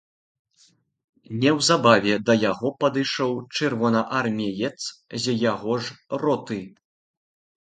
Неўзабаве 1.43 2.15
да 2.29 2.33
яго 2.51 2.71
падышоў 2.85 3.31
чырвонаармеец 3.55 4.73
з 5.27 5.37
яго 5.51 5.73
ж 5.85 6.01
роты. 6.25 6.61